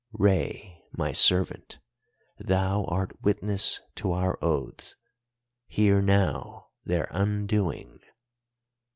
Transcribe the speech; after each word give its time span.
Rei, 0.13 0.81
my 0.91 1.11
servant, 1.13 1.77
thou 2.39 2.85
art 2.85 3.15
witness 3.21 3.79
to 3.97 4.13
our 4.13 4.35
oaths; 4.41 4.95
hear 5.67 6.01
now 6.01 6.69
their 6.83 7.07
undoing. 7.11 7.99